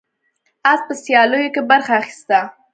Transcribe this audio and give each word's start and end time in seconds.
اس 0.71 0.79
په 0.87 0.93
سیالیو 1.03 1.53
کې 1.53 1.61
برخه 1.69 1.93
اخیسته. 2.01 2.39